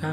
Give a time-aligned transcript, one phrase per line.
[0.00, 0.06] ¿Qué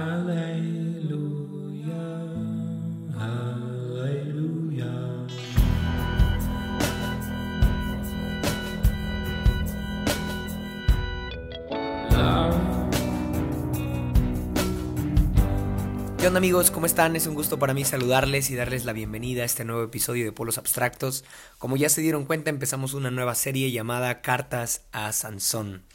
[16.27, 16.69] onda amigos?
[16.71, 17.15] ¿Cómo están?
[17.15, 20.33] Es un gusto para mí saludarles y darles la bienvenida a este nuevo episodio de
[20.33, 21.23] Polos Abstractos.
[21.59, 25.85] Como ya se dieron cuenta, empezamos una nueva serie llamada Cartas a Sansón.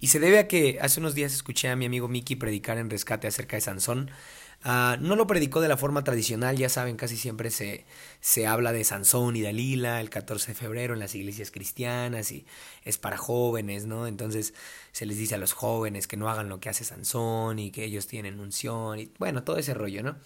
[0.00, 2.88] Y se debe a que hace unos días escuché a mi amigo Mickey predicar en
[2.88, 4.10] rescate acerca de Sansón.
[4.62, 7.84] Ah, no lo predicó de la forma tradicional, ya saben, casi siempre se,
[8.20, 12.44] se habla de Sansón y Dalila el 14 de febrero en las iglesias cristianas y
[12.84, 14.06] es para jóvenes, ¿no?
[14.06, 14.52] Entonces
[14.92, 17.84] se les dice a los jóvenes que no hagan lo que hace Sansón y que
[17.84, 20.16] ellos tienen unción y bueno, todo ese rollo, ¿no?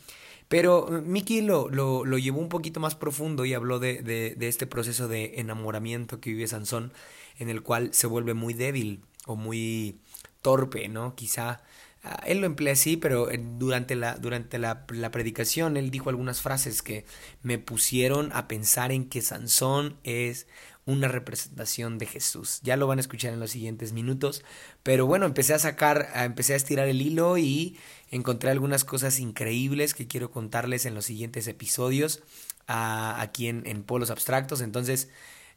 [0.48, 4.34] Pero uh, Mickey lo, lo, lo llevó un poquito más profundo y habló de, de,
[4.36, 6.92] de este proceso de enamoramiento que vive Sansón,
[7.38, 10.00] en el cual se vuelve muy débil o muy
[10.42, 11.14] torpe, ¿no?
[11.14, 11.62] Quizá
[12.04, 16.10] Ah, él lo emplea así, pero eh, durante, la, durante la, la, predicación él dijo
[16.10, 17.06] algunas frases que
[17.42, 20.46] me pusieron a pensar en que Sansón es
[20.84, 22.60] una representación de Jesús.
[22.62, 24.44] Ya lo van a escuchar en los siguientes minutos,
[24.82, 27.78] pero bueno, empecé a sacar, empecé a estirar el hilo y
[28.10, 32.22] encontré algunas cosas increíbles que quiero contarles en los siguientes episodios
[32.68, 35.08] uh, aquí en, en Polos Abstractos, entonces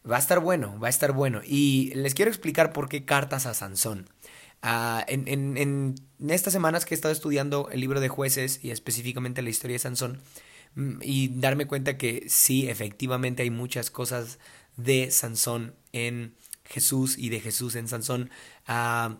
[0.09, 1.41] va a estar bueno, va a estar bueno.
[1.45, 4.09] Y les quiero explicar por qué cartas a Sansón.
[4.63, 5.95] Uh, en, en, en,
[6.31, 9.79] estas semanas que he estado estudiando el libro de jueces y específicamente la historia de
[9.79, 10.19] Sansón
[10.73, 14.39] mm, y darme cuenta que sí, efectivamente hay muchas cosas
[14.75, 16.33] de Sansón en
[16.65, 18.29] Jesús y de Jesús en Sansón,
[18.67, 19.15] uh,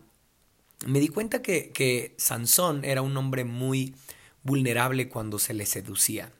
[0.86, 3.94] me di cuenta que, que Sansón era un hombre muy
[4.42, 6.32] vulnerable cuando se le seducía,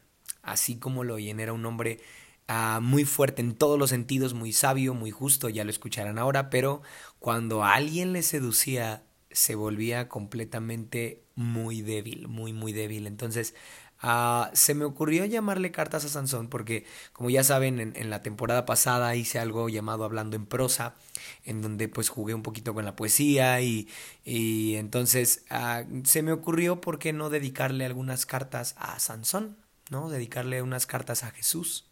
[0.42, 2.00] así como lo oyen, era un hombre
[2.48, 6.48] Uh, muy fuerte en todos los sentidos, muy sabio, muy justo, ya lo escucharán ahora,
[6.48, 6.80] pero
[7.18, 13.06] cuando alguien le seducía se volvía completamente muy débil, muy, muy débil.
[13.06, 13.54] Entonces,
[14.02, 18.64] uh, se me ocurrió llamarle cartas a Sansón porque, como ya saben, en, la temporada
[18.66, 20.94] pasada hice algo llamado Hablando en prosa,
[21.44, 23.88] en donde pues jugué un poquito con la poesía y,
[24.24, 29.56] y entonces uh, se me ocurrió por qué no dedicarle algunas cartas a Sansón,
[29.90, 30.08] ¿no?
[30.10, 31.87] Dedicarle unas cartas a Jesús.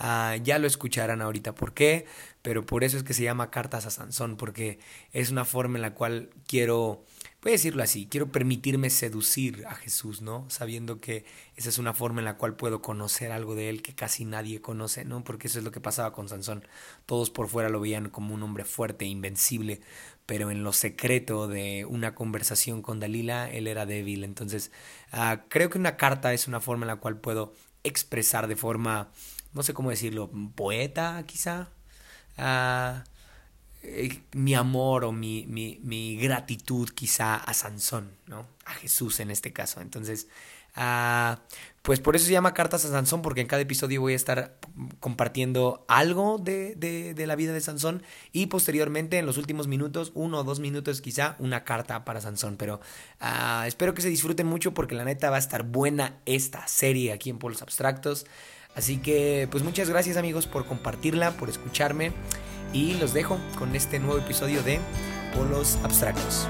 [0.00, 2.06] Uh, ya lo escucharán ahorita por qué,
[2.42, 4.78] pero por eso es que se llama Cartas a Sansón, porque
[5.12, 7.04] es una forma en la cual quiero,
[7.42, 10.48] voy a decirlo así, quiero permitirme seducir a Jesús, ¿no?
[10.50, 11.24] Sabiendo que
[11.56, 14.60] esa es una forma en la cual puedo conocer algo de él que casi nadie
[14.60, 15.24] conoce, ¿no?
[15.24, 16.64] Porque eso es lo que pasaba con Sansón.
[17.04, 19.80] Todos por fuera lo veían como un hombre fuerte, invencible,
[20.26, 24.22] pero en lo secreto de una conversación con Dalila, él era débil.
[24.22, 24.70] Entonces,
[25.12, 29.10] uh, creo que una carta es una forma en la cual puedo expresar de forma
[29.52, 31.68] no sé cómo decirlo, poeta quizá,
[32.38, 33.02] uh,
[34.32, 38.46] mi amor o mi, mi, mi, gratitud quizá a Sansón, ¿no?
[38.64, 39.80] A Jesús en este caso.
[39.80, 40.26] Entonces,
[40.76, 41.36] uh,
[41.82, 44.58] pues por eso se llama Cartas a Sansón, porque en cada episodio voy a estar
[45.00, 50.12] compartiendo algo de, de, de la vida de Sansón y posteriormente en los últimos minutos,
[50.14, 52.56] uno o dos minutos quizá, una carta para Sansón.
[52.56, 52.80] Pero
[53.22, 57.12] uh, espero que se disfruten mucho porque la neta va a estar buena esta serie
[57.12, 58.26] aquí en Polos Abstractos.
[58.78, 62.12] Así que pues muchas gracias amigos por compartirla, por escucharme
[62.72, 64.78] y los dejo con este nuevo episodio de
[65.34, 66.46] Polos Abstractos.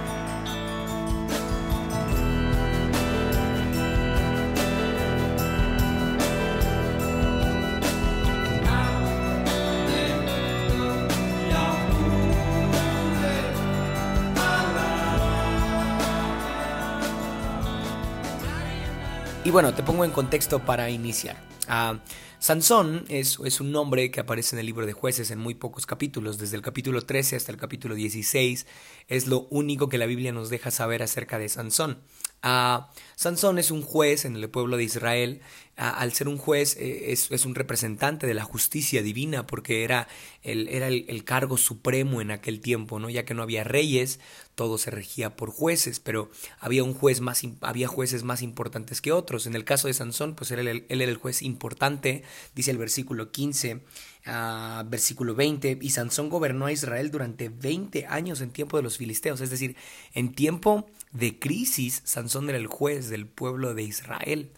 [19.45, 21.48] Y bueno, te pongo en contexto para iniciar.
[21.69, 21.99] Uh,
[22.39, 26.39] Sansón es, un nombre que aparece en el libro de jueces en muy pocos capítulos,
[26.39, 28.67] desde el capítulo 13 hasta el capítulo 16.
[29.09, 31.99] Es lo único que la Biblia nos deja saber acerca de Sansón.
[32.45, 32.85] Uh,
[33.17, 35.41] Sansón es un juez en el pueblo de Israel.
[35.77, 40.07] Uh, al ser un juez eh, es, un representante de la justicia divina porque era,
[40.43, 43.11] el, era el, el, cargo supremo en aquel tiempo, ¿no?
[43.11, 44.21] ya que no había reyes,
[44.59, 49.13] todo se regía por jueces, pero había un juez más, había jueces más importantes que
[49.13, 49.47] otros.
[49.47, 52.25] En el caso de Sansón, pues él, él, era el juez importante,
[52.57, 53.81] dice el versículo 15.
[54.27, 58.99] Uh, versículo 20, y Sansón gobernó a Israel durante 20 años en tiempo de los
[58.99, 59.75] filisteos, es decir,
[60.13, 64.51] en tiempo de crisis, Sansón era el juez del pueblo de Israel.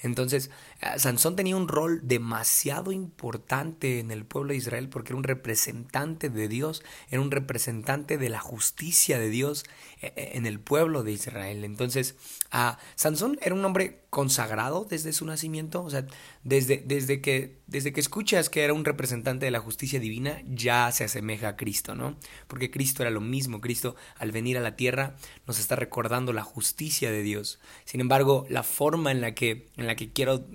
[0.00, 0.50] Entonces,
[0.96, 6.28] Sansón tenía un rol demasiado importante en el pueblo de Israel porque era un representante
[6.28, 9.64] de Dios, era un representante de la justicia de Dios
[10.02, 11.64] eh, eh, en el pueblo de Israel.
[11.64, 12.16] Entonces,
[12.52, 16.06] uh, Sansón era un hombre consagrado desde su nacimiento, o sea,
[16.42, 20.90] desde, desde, que, desde que escuchas que era un representante de la justicia divina, ya
[20.92, 22.16] se asemeja a Cristo, ¿no?
[22.46, 26.44] Porque Cristo era lo mismo, Cristo al venir a la tierra nos está recordando la
[26.44, 27.58] justicia de Dios.
[27.84, 30.46] Sin embargo, la forma en la que, en la que quiero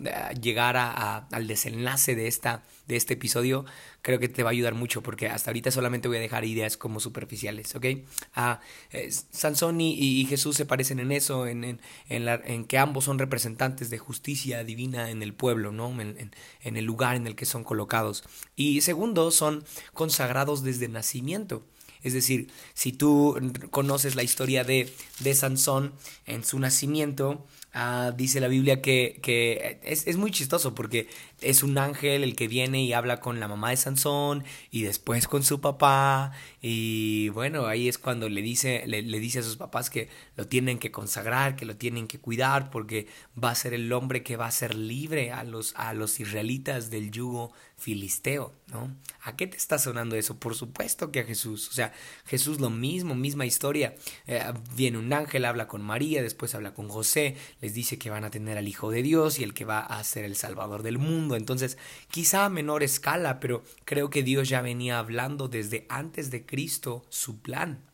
[0.42, 3.66] llegar a, al desenlace de, esta, de este episodio
[4.02, 6.78] creo que te va a ayudar mucho porque hasta ahorita solamente voy a dejar ideas
[6.78, 7.86] como superficiales, ¿ok?
[8.36, 8.60] Ah,
[9.32, 13.20] Sansón y, Jesús se parecen en eso, en, en, en, la, en, que ambos son
[13.20, 15.90] representantes de justicia divina en el pueblo, ¿no?
[16.02, 16.32] En,
[16.62, 18.24] en el lugar en el que son colocados.
[18.56, 19.64] Y segundo, son
[19.94, 21.64] consagrados desde nacimiento.
[22.04, 25.94] Es decir, si tú conoces la historia de, de Sansón
[26.26, 31.08] en su nacimiento, Ah, dice la Biblia que, que es, es, muy chistoso porque
[31.40, 35.26] es un ángel el que viene y habla con la mamá de Sansón y después
[35.26, 39.56] con su papá y bueno, ahí es cuando le dice, le, le, dice a sus
[39.56, 43.08] papás que lo tienen que consagrar, que lo tienen que cuidar porque
[43.42, 46.90] va a ser el hombre que va a ser libre a los, a los israelitas
[46.90, 48.96] del yugo filisteo, ¿no?
[49.24, 50.40] ¿A qué te está sonando eso?
[50.40, 51.94] Por supuesto que a Jesús, o sea,
[52.26, 53.96] Jesús lo mismo, misma historia,
[54.28, 54.44] eh,
[54.76, 58.32] viene un ángel, habla con María, después habla con José, les dice que van a
[58.32, 61.36] tener al Hijo de Dios y el que va a ser el Salvador del mundo,
[61.36, 61.78] entonces
[62.10, 67.06] quizá a menor escala, pero creo que Dios ya venía hablando desde antes de Cristo
[67.10, 67.91] su plan,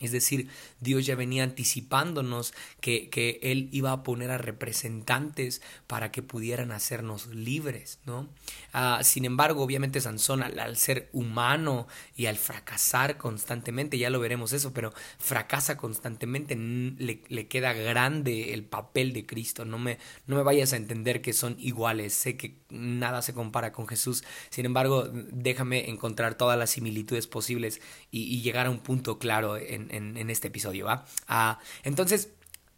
[0.00, 0.48] es decir,
[0.80, 6.70] Dios ya venía anticipándonos que, que, Él iba a poner a representantes para que pudieran
[6.70, 8.28] hacernos libres, ¿no?
[8.72, 14.52] Ah, sin embargo, obviamente Sansón al, ser humano y al fracasar constantemente, ya lo veremos
[14.52, 20.36] eso, pero fracasa constantemente, le, le, queda grande el papel de Cristo, no me, no
[20.36, 24.64] me vayas a entender que son iguales, sé que nada se compara con Jesús, sin
[24.66, 27.80] embargo, déjame encontrar todas las similitudes posibles
[28.12, 31.04] y, y llegar a un punto claro en en, este episodio, ¿va?
[31.26, 32.30] Ah, entonces,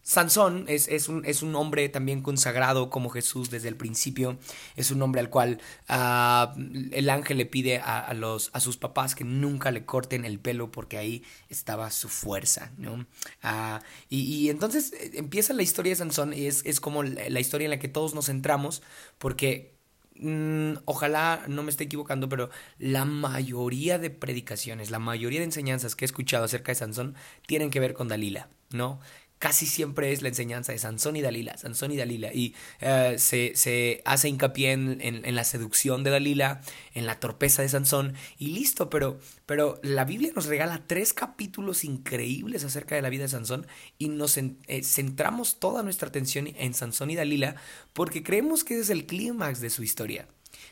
[0.03, 4.39] Sansón es, un, es, un, hombre también consagrado como Jesús desde el principio.
[4.75, 6.55] Es un hombre al cual ah,
[6.93, 10.73] el ángel le pide a, los, a sus papás que nunca le corten el pelo
[10.73, 13.07] porque ahí estaba su fuerza, ¿no?
[13.43, 17.67] Ah, y, entonces eh, empieza la historia de Sansón y es, es como la historia
[17.67, 18.83] en la que todos nos centramos
[19.19, 19.80] porque
[20.23, 25.97] Mm, ojalá no me esté equivocando, pero la mayoría de predicaciones, la mayoría de enseñanzas
[25.97, 27.15] que he escuchado acerca de Sansón
[27.47, 29.01] tienen que ver con Dalila, ¿no?
[29.41, 33.53] Casi siempre es la enseñanza de Sansón y Dalila, Sansón y Dalila, y eh, se,
[33.57, 36.61] se, hace hincapié en, en, la seducción de Dalila,
[36.95, 41.85] en la torpeza de Sansón, y listo, pero, pero la Biblia nos regala tres capítulos
[41.85, 43.67] increíbles acerca de la vida de Sansón,
[43.97, 44.53] y nos eh,
[44.85, 47.57] centramos toda nuestra atención en Sansón y Dalila,
[47.95, 50.29] porque creemos que ese es el clímax de su historia.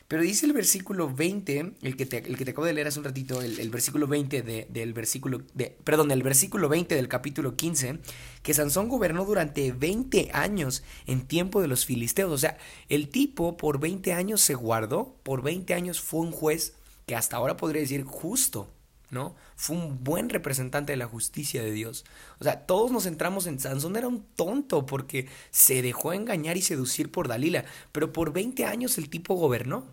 [0.07, 2.99] Pero dice el versículo 20, el que te, el que te acabo de leer hace
[2.99, 7.55] un ratito, el, versículo 20 de, del versículo, de, perdón, el versículo 20 del capítulo
[7.55, 7.99] 15,
[8.41, 12.31] que Sansón gobernó durante 20 años en tiempo de los filisteos.
[12.31, 12.57] O sea,
[12.89, 16.73] el tipo por 20 años se guardó, por 20 años fue un juez
[17.05, 18.69] que hasta ahora podría decir justo.
[19.11, 19.35] ¿No?
[19.55, 22.05] Fue un buen representante de la justicia de Dios.
[22.39, 26.61] O sea, todos nos centramos en Sansón era un tonto porque se dejó engañar y
[26.61, 29.85] seducir por Dalila, pero por 20 años el tipo gobernó.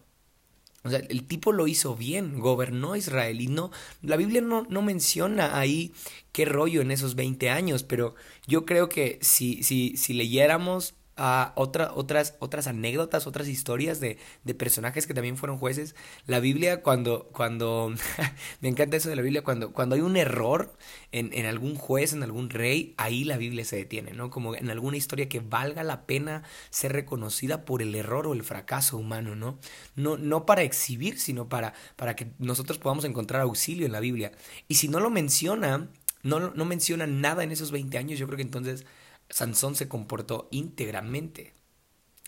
[0.84, 3.72] O sea, el tipo lo hizo bien, gobernó Israel y no,
[4.02, 5.92] la Biblia no, no menciona ahí
[6.30, 8.14] qué rollo en esos 20 años, pero
[8.46, 15.06] yo creo que si, si, si leyéramos otras, otras anécdotas, otras historias de, de, personajes
[15.06, 15.94] que también fueron jueces.
[16.26, 17.94] La Biblia, cuando, cuando
[18.60, 20.76] me encanta eso de la Biblia, cuando, cuando hay un error
[21.12, 24.28] en, en, algún juez, en algún rey, ahí la Biblia se detiene, ¿no?
[24.28, 28.42] Como en alguna historia que valga la pena ser reconocida por el error o el
[28.42, 29.58] fracaso humano, ¿no?
[29.94, 34.32] No, no para exhibir, sino para, para que nosotros podamos encontrar auxilio en la Biblia.
[34.68, 35.88] Y si no lo menciona,
[36.22, 38.84] no, no menciona nada en esos 20 años, yo creo que entonces
[39.28, 41.55] Sansón se comportó íntegramente,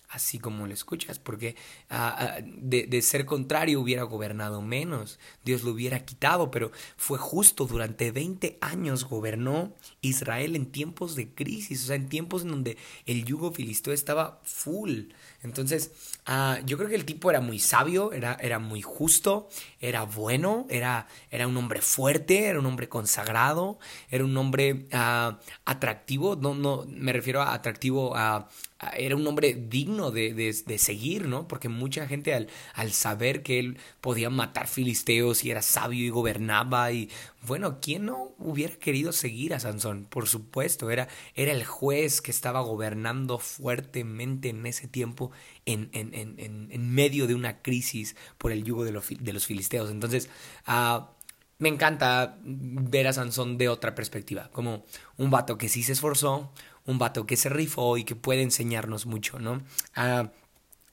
[0.08, 1.54] así como lo escuchas, porque
[1.90, 7.18] ah, ah, de, de, ser contrario hubiera gobernado menos, Dios lo hubiera quitado, pero fue
[7.18, 12.48] justo, durante 20 años gobernó Israel en tiempos de crisis, o sea, en tiempos en
[12.48, 15.10] donde el yugo filisteo estaba full.
[15.42, 15.92] Entonces,
[16.26, 19.48] uh, yo creo que el tipo era muy sabio, era, era muy justo,
[19.80, 23.78] era bueno, era, era un hombre fuerte, era un hombre consagrado,
[24.10, 24.86] era un hombre
[25.64, 28.48] atractivo, no, no, me refiero a atractivo a
[28.96, 31.48] era un hombre digno de, de, seguir, ¿no?
[31.48, 36.10] Porque mucha gente al, al, saber que él podía matar filisteos y era sabio y
[36.10, 37.10] gobernaba y
[37.42, 40.06] bueno, ¿quién no hubiera querido seguir a Sansón?
[40.08, 45.32] Por supuesto, era, era el juez que estaba gobernando fuertemente en ese tiempo
[45.66, 46.36] en, en, en,
[46.70, 49.90] en medio de una crisis por el yugo de, los, de los filisteos.
[49.90, 50.30] Entonces,
[50.68, 51.04] uh,
[51.58, 54.84] me encanta ver a Sansón de otra perspectiva, como
[55.16, 56.52] un vato que sí se esforzó,
[56.88, 59.62] un vato que se rifó y que puede enseñarnos mucho, ¿no?
[59.94, 60.30] Ah,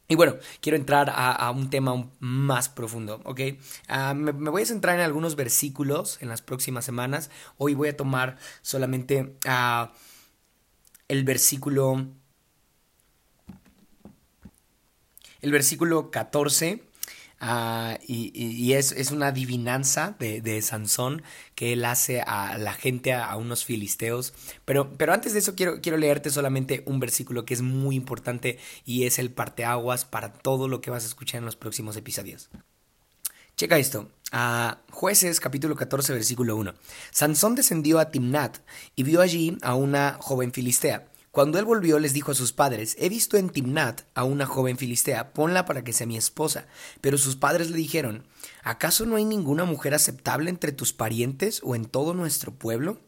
[0.07, 3.39] y bueno, quiero entrar a, un tema más profundo, ¿ok?
[3.87, 7.31] Ah, me, voy a centrar en algunos versículos en las próximas semanas.
[7.57, 9.87] Hoy voy a tomar solamente uh,
[11.07, 12.05] el versículo...
[15.41, 16.83] El versículo 14
[17.39, 21.21] Ah, y, es, una adivinanza de, Sansón
[21.53, 24.33] que él hace a la gente, a, unos filisteos.
[24.63, 28.57] Pero, pero antes de eso quiero, quiero leerte solamente un versículo que es muy importante
[28.85, 32.49] y es el parteaguas para todo lo que vas a escuchar en los próximos episodios.
[33.57, 34.09] Checa esto.
[34.31, 36.73] a Jueces capítulo 14 versículo 1.
[37.11, 38.57] Sansón descendió a Timnat
[38.95, 42.95] y vio allí a una joven filistea cuando él volvió les dijo a sus padres,
[42.97, 46.65] he visto en Timnat a una joven filistea, ponla para que sea mi esposa.
[47.01, 48.25] Pero sus padres le dijeron,
[48.63, 53.01] ¿acaso no hay ninguna mujer aceptable entre tus parientes o en todo nuestro pueblo?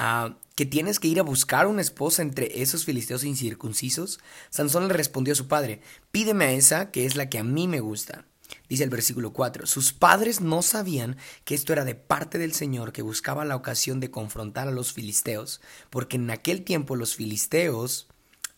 [0.00, 4.18] Ah, ¿Que tienes que ir a buscar una esposa entre esos filisteos incircuncisos?
[4.50, 7.68] Sansón le respondió a su padre, pídeme a esa que es la que a mí
[7.68, 8.24] me gusta.
[8.68, 12.92] Dice el versículo 4, sus padres no sabían que esto era de parte del Señor
[12.92, 18.08] que buscaba la ocasión de confrontar a los filisteos, porque en aquel tiempo los filisteos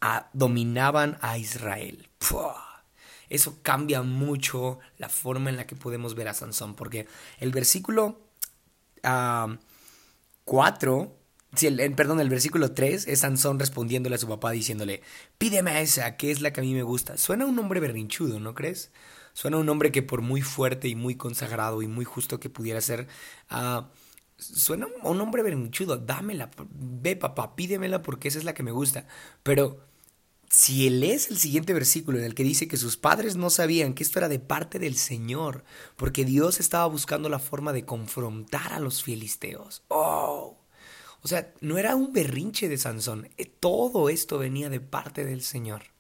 [0.01, 2.09] ah, dominaban a Israel.
[3.29, 7.09] Eso cambia mucho la forma en la que podemos ver a Sansón, porque
[7.39, 8.21] el versículo
[10.45, 11.24] 4
[11.63, 15.03] el, perdón, el versículo 3 es Sansón respondiéndole a su papá diciéndole,
[15.39, 17.17] pídeme esa, que es la que a mí me gusta.
[17.19, 18.91] Suena un hombre berrinchudo, ¿no crees?
[19.33, 22.81] Suena un hombre que por muy fuerte y muy consagrado y muy justo que pudiera
[22.81, 23.09] ser,
[23.51, 23.83] uh,
[24.39, 25.97] suena un hombre berrinchudo.
[25.97, 29.07] Dámela, ve papá, pídemela porque esa es la que me gusta.
[29.43, 29.81] Pero
[30.49, 33.95] si él es el siguiente versículo en el que dice que sus padres no sabían
[33.95, 35.65] que esto era de parte del Señor,
[35.97, 39.83] porque Dios estaba buscando la forma de confrontar a los filisteos.
[39.89, 40.54] ¡Oh!
[41.25, 45.41] O sea, no era un berrinche de Sansón, eh, todo esto venía de parte del
[45.41, 45.95] Señor.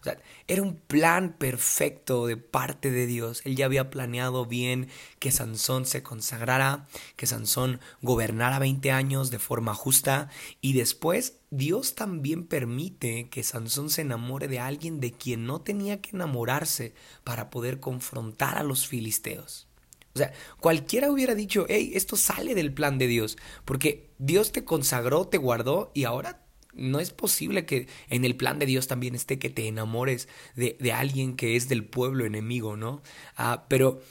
[0.00, 0.16] O sea,
[0.46, 3.42] era un plan perfecto de parte de Dios.
[3.44, 9.40] Él ya había planeado bien que Sansón se consagrara, que Sansón gobernara 20 años de
[9.40, 10.28] forma justa
[10.60, 16.00] y después Dios también permite que Sansón se enamore de alguien de quien no tenía
[16.00, 19.66] que enamorarse para poder confrontar a los filisteos.
[20.14, 24.64] O sea, cualquiera hubiera dicho, hey, esto sale del plan de Dios, porque Dios te
[24.64, 26.44] consagró, te guardó y ahora
[26.74, 30.76] no es posible que en el plan de Dios también esté que te enamores de,
[30.80, 33.02] de alguien que es del pueblo enemigo, ¿no?
[33.36, 34.02] Ah, pero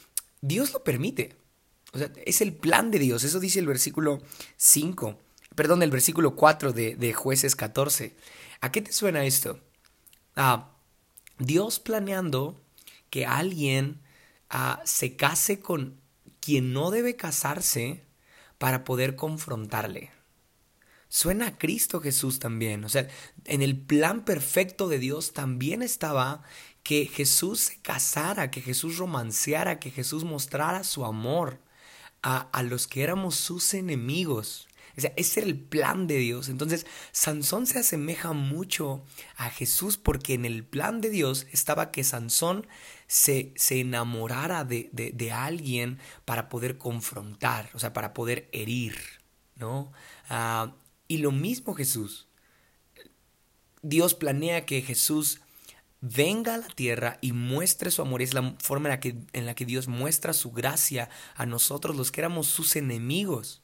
[0.42, 1.36] Dios lo permite.
[1.94, 3.24] O sea, es el plan de Dios.
[3.24, 4.22] Eso dice el versículo
[4.58, 5.20] 5,
[5.56, 8.16] perdón, el versículo 4 de, de jueces 14.
[8.60, 9.60] ¿A qué te suena esto?
[10.36, 10.74] Ah,
[11.40, 12.62] Dios planeando
[13.10, 14.02] que alguien
[14.86, 16.00] se case con
[16.40, 18.07] quien no debe casarse
[18.58, 20.12] para poder confrontarle.
[21.10, 22.84] Suena a Cristo Jesús también.
[22.84, 23.08] O sea,
[23.46, 26.44] en el plan perfecto de Dios también estaba
[26.84, 31.60] que Jesús se casara, que Jesús romanceara, que Jesús mostrara su amor
[32.22, 34.68] a, a los que éramos sus enemigos.
[34.98, 36.50] O sea, ese era el plan de Dios.
[36.50, 42.04] Entonces, Sansón se asemeja mucho a Jesús porque en el plan de Dios estaba que
[42.04, 42.68] Sansón
[43.08, 48.98] se, se enamorara de, de, alguien para poder confrontar, o sea, para poder herir,
[49.56, 49.92] ¿no?
[50.30, 50.76] Ah,
[51.08, 52.28] y lo mismo Jesús.
[53.82, 55.40] Dios planea que Jesús
[56.02, 58.22] venga a la tierra y muestre su amor.
[58.22, 61.96] Es la forma en la, que, en la que Dios muestra su gracia a nosotros,
[61.96, 63.62] los que éramos sus enemigos.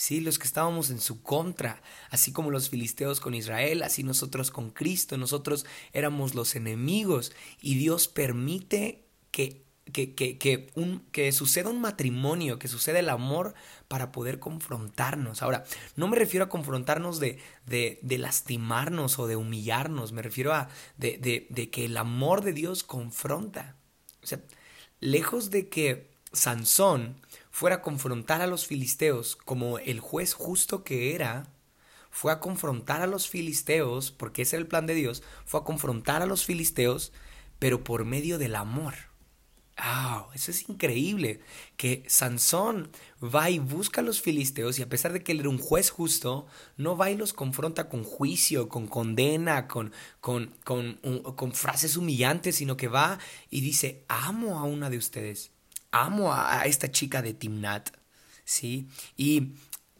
[0.00, 4.50] Sí, los que estábamos en su contra, así como los filisteos con Israel, así nosotros
[4.50, 11.30] con Cristo, nosotros éramos los enemigos y Dios permite que, que, que, que, un, que
[11.32, 13.52] suceda un matrimonio, que suceda el amor
[13.88, 15.42] para poder confrontarnos.
[15.42, 15.64] Ahora,
[15.96, 20.70] no me refiero a confrontarnos de, de, de lastimarnos o de humillarnos, me refiero a
[20.96, 21.18] de,
[21.50, 23.76] de, que el amor de Dios confronta.
[24.22, 24.40] O sea,
[25.00, 27.16] lejos de que Sansón
[27.50, 31.48] fuera a confrontar a los filisteos como el juez justo que era,
[32.10, 35.64] fue a confrontar a los filisteos, porque ese era el plan de Dios, fue a
[35.64, 37.12] confrontar a los filisteos,
[37.58, 38.94] pero por medio del amor.
[39.82, 41.40] Ah, eso es increíble.
[41.78, 42.90] Que Sansón
[43.22, 45.88] va y busca a los filisteos y a pesar de que él era un juez
[45.90, 46.46] justo,
[46.76, 50.96] no va y los confronta con juicio, con condena, con, con, con,
[51.34, 53.18] con frases humillantes, sino que va
[53.48, 55.50] y dice, amo a una de ustedes,
[55.90, 57.90] amo a, a esta chica de Timnat.
[58.44, 58.88] ¿Sí?
[59.16, 59.52] Y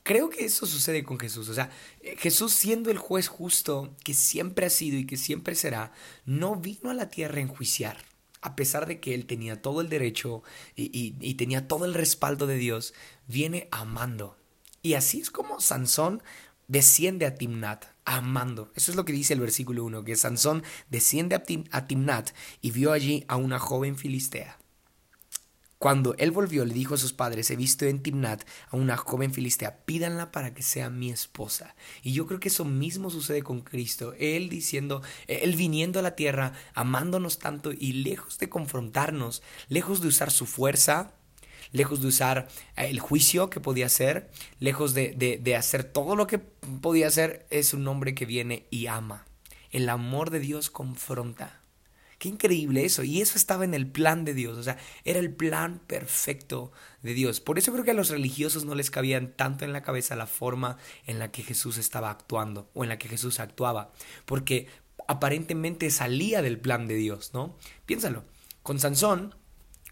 [0.02, 1.49] creo que eso sucede con Jesús.
[1.49, 1.70] O sea,
[2.18, 5.92] Jesús siendo el juez justo que siempre ha sido y que siempre será,
[6.25, 8.11] no vino a la tierra a enjuiciar
[8.42, 10.42] a pesar de que él tenía todo el derecho
[10.75, 12.94] y, tenía todo el respaldo de Dios,
[13.26, 14.37] viene amando.
[14.82, 16.23] Y así es como Sansón
[16.68, 18.73] desciende a Timnat, amando.
[18.75, 22.30] Eso es lo que dice el versículo 1, que Sansón desciende a Timnat
[22.62, 24.60] y vio allí a una joven filistea.
[25.80, 29.32] Cuando él volvió, le dijo a sus padres, he visto en Timnat a una joven
[29.32, 31.75] filistea, pídanla para que sea mi esposa.
[32.02, 34.12] Y yo creo que eso mismo sucede con Cristo.
[34.18, 40.08] Él diciendo, él viniendo a la tierra, amándonos tanto y lejos de confrontarnos, lejos de
[40.08, 41.14] usar su fuerza,
[41.72, 46.14] lejos de usar eh, el juicio que podía hacer, lejos de, de, de hacer todo
[46.14, 49.25] lo que podía hacer, es un hombre que viene y ama.
[49.70, 51.60] El amor de Dios confronta.
[52.20, 53.02] Qué increíble eso.
[53.02, 54.58] Y eso estaba en el plan de Dios.
[54.58, 57.40] O sea, era el plan perfecto de Dios.
[57.40, 60.26] Por eso creo que a los religiosos no les cabían tanto en la cabeza la
[60.26, 63.90] forma en la que Jesús estaba actuando o en la que Jesús actuaba.
[64.26, 64.66] Porque
[65.08, 67.56] aparentemente salía del plan de Dios, ¿no?
[67.86, 68.24] Piénsalo.
[68.62, 69.34] Con Sansón,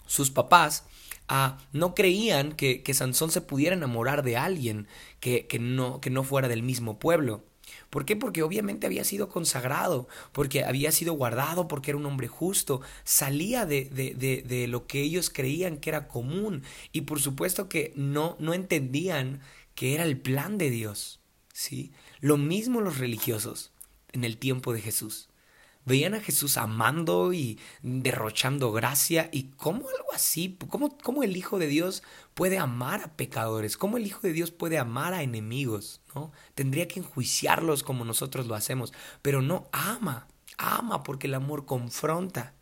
[0.05, 0.85] sus papás
[1.29, 4.87] ah, no creían que, que, Sansón se pudiera enamorar de alguien
[5.21, 7.48] que, que, no, que no fuera del mismo pueblo.
[7.91, 8.17] ¿Por qué?
[8.17, 13.65] Porque obviamente había sido consagrado, porque había sido guardado, porque era un hombre justo, salía
[13.65, 18.37] de, de, de, lo que ellos creían que era común y por supuesto que no,
[18.39, 19.41] no entendían
[19.75, 21.21] que era el plan de Dios.
[21.53, 21.93] ¿sí?
[22.21, 23.73] Lo mismo los religiosos
[24.13, 25.29] en el tiempo de Jesús.
[25.89, 29.31] Veían a Jesús amando y derrochando gracia.
[29.33, 30.59] ¿Y cómo algo así?
[30.69, 32.03] ¿Cómo, ¿Cómo, el Hijo de Dios
[32.35, 33.79] puede amar a pecadores?
[33.79, 36.03] ¿Cómo el Hijo de Dios puede amar a enemigos?
[36.15, 36.31] ¿no?
[36.55, 38.93] Tendría que enjuiciarlos como nosotros lo hacemos.
[39.23, 40.29] Pero no ama.
[40.59, 42.55] Ama porque el amor confronta.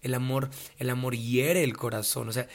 [0.00, 2.30] El amor, el amor hiere el corazón.
[2.30, 2.48] O sea,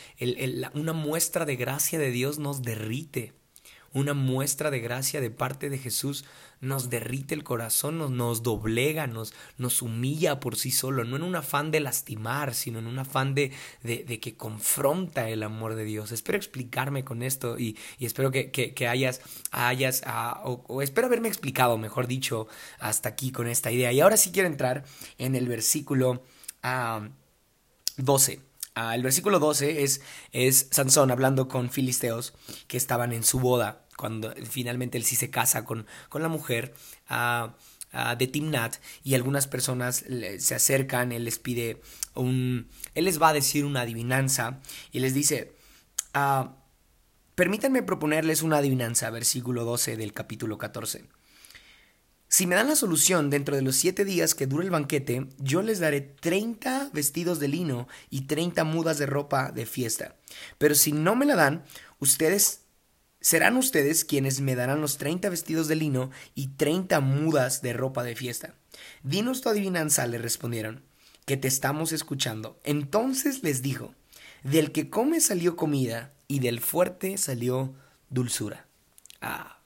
[0.73, 3.33] una muestra de gracia de Dios nos derrite
[3.95, 6.25] una muestra de gracia de parte de Jesús
[6.59, 11.23] nos derrite el corazón, nos, nos doblega, nos, nos humilla por sí solo, no en
[11.23, 15.85] un afán de lastimar, sino en un afán de, de, que confronta el amor de
[15.85, 16.11] Dios.
[16.11, 19.21] Espero explicarme con esto y, y espero que, que, hayas,
[19.51, 22.47] hayas ah, o, espero haberme explicado, mejor dicho,
[22.79, 23.93] hasta aquí con esta idea.
[23.93, 24.83] Y ahora sí quiero entrar
[25.17, 26.23] en el versículo
[27.97, 28.39] 12.
[28.41, 28.45] Ah,
[28.77, 30.01] Ah, el versículo 12 es,
[30.33, 32.33] es Sansón hablando con filisteos
[32.67, 36.73] que estaban en su boda, cuando finalmente él sí se casa con, con la mujer
[37.07, 37.55] ah,
[37.91, 40.05] ah, de Timnat y algunas personas
[40.39, 41.81] se acercan, él les pide
[42.13, 42.67] un...
[42.93, 44.59] Él les va a decir una adivinanza
[44.91, 45.55] y les dice,
[47.35, 51.05] permítanme proponerles una adivinanza, versículo 12 del capítulo 14.
[52.27, 55.61] Si me dan la solución dentro de los siete días que dure el banquete, yo
[55.61, 60.15] les daré 30 vestidos de lino y 30 mudas de ropa de fiesta.
[60.57, 61.63] Pero si no me la dan,
[61.99, 62.64] ustedes
[63.25, 68.03] serán ustedes quienes me darán los 30 vestidos de lino y 30 mudas de ropa
[68.03, 68.53] de fiesta.
[69.01, 70.83] Dinos tu adivinanza, le respondieron,
[71.25, 72.59] que te estamos escuchando.
[72.63, 73.95] Entonces les dijo,
[74.43, 77.73] del que come salió comida y del fuerte salió
[78.11, 78.67] dulzura.
[79.21, 79.57] Ah.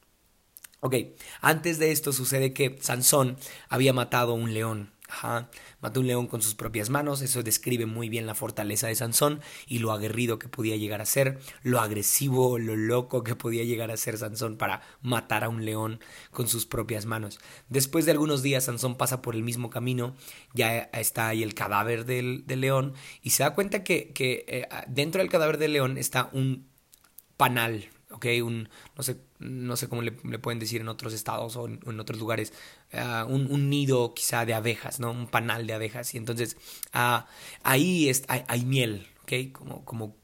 [0.80, 0.96] Ok,
[1.42, 3.36] antes de esto sucede que Sansón
[3.68, 4.94] había matado a un león.
[5.10, 5.50] Ajá,
[5.82, 9.42] mató un león con sus propias manos, eso describe muy bien la fortaleza de Sansón
[9.66, 13.90] y lo aguerrido que podía llegar a ser, lo agresivo, lo loco que podía llegar
[13.90, 17.40] a ser Sansón para matar a un león con sus propias manos.
[17.70, 20.16] Después de algunos días Sansón pasa por el mismo camino,
[20.54, 22.94] ya está ahí el cadáver del, león
[23.24, 26.70] y se da cuenta que, eh, dentro del cadáver del león está un
[27.36, 28.26] panal, ¿ok?
[28.44, 32.20] Un, no sé, no sé cómo le, pueden decir en otros estados o en, otros
[32.20, 32.54] lugares,
[32.94, 35.12] ah, un, nido quizá de abejas, ¿no?
[35.12, 36.14] Un panal de abejas.
[36.16, 36.58] Y entonces
[36.94, 37.28] ah,
[37.64, 39.52] ahí es, hay, miel, ¿ok?
[39.52, 40.16] Como, como,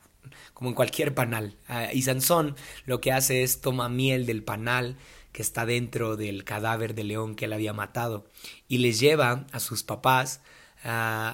[0.54, 1.56] como en cualquier panal.
[1.68, 4.98] Ah, y Sansón lo que hace es toma miel del panal
[5.32, 8.26] que está dentro del cadáver del león que él había matado
[8.70, 10.42] y les lleva a sus papás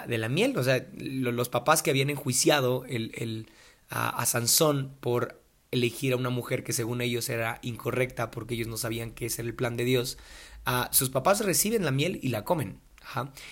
[0.07, 3.51] de la miel, o sea, los papás que habían enjuiciado el, el,
[3.89, 5.40] a Sansón por
[5.71, 9.49] elegir a una mujer que según ellos era incorrecta porque ellos no sabían ese era
[9.49, 10.17] el plan de Dios,
[10.65, 12.79] a sus papás reciben la miel y la comen.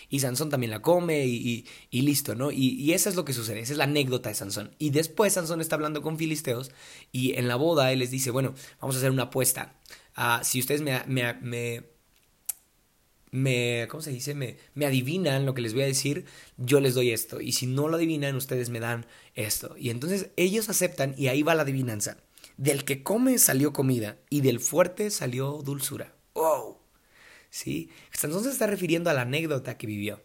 [0.09, 2.51] Y Sansón también la come y, y, listo, ¿no?
[2.51, 4.75] Y, y, eso es lo que sucede, esa es la anécdota de Sansón.
[4.77, 6.71] Y después Sansón está hablando con filisteos
[7.11, 9.75] y en la boda él les dice, bueno, vamos a hacer una apuesta.
[10.15, 11.83] Ah, si ustedes me,
[13.31, 14.33] me, ¿cómo se dice?
[14.35, 16.25] Me, me adivinan lo que les voy a decir,
[16.57, 17.41] yo les doy esto.
[17.41, 19.75] Y si no lo adivinan, ustedes me dan esto.
[19.77, 22.17] Y entonces ellos aceptan y ahí va la adivinanza.
[22.57, 26.13] Del que come salió comida y del fuerte salió dulzura.
[26.33, 26.77] ¡Wow!
[27.49, 27.89] ¿Sí?
[28.11, 30.21] Sansón se está refiriendo a la anécdota que vivió.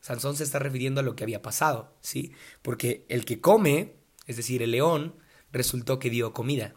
[0.00, 2.32] Sansón se está refiriendo a lo que había pasado, ¿sí?
[2.62, 3.94] Porque el que come,
[4.26, 5.14] es decir, el león,
[5.52, 6.74] resultó que dio comida.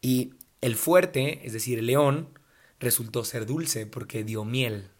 [0.00, 2.38] Y el fuerte, es decir, el león,
[2.80, 4.90] resultó ser dulce porque dio miel.